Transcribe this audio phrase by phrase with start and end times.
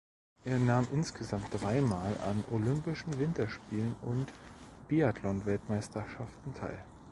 [0.45, 4.33] Er nahm insgesamt dreimal an Olympischen Winterspielen und
[4.87, 6.83] Biathlon-Weltmeisterschaften teil.